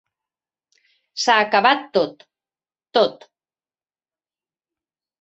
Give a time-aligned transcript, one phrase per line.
[1.25, 2.27] S'ha acabat tot,
[3.01, 3.31] tot.